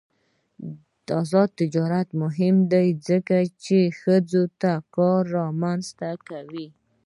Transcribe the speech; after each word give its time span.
آزاد 1.21 1.49
تجارت 1.59 2.09
مهم 2.23 2.55
دی 2.71 2.87
ځکه 3.07 3.37
چې 3.63 3.77
ښځو 3.99 4.43
ته 4.61 4.71
کار 4.95 5.21
رامنځته 5.37 6.09
کوي. 6.27 6.67